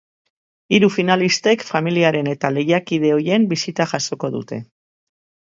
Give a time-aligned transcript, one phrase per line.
[0.77, 4.63] Hiru finalistek familiaren eta lehiakide ohien bisita jasoko dute.